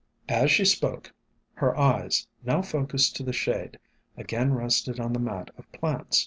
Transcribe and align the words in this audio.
As 0.29 0.49
she 0.49 0.65
spoke, 0.65 1.13
her 1.53 1.77
eyes, 1.77 2.27
now 2.43 2.63
focused 2.63 3.15
to 3.17 3.23
the 3.23 3.33
shade, 3.33 3.77
again 4.17 4.51
rested 4.51 4.99
on 4.99 5.13
the 5.13 5.19
mat 5.19 5.51
of 5.59 5.71
plants. 5.73 6.19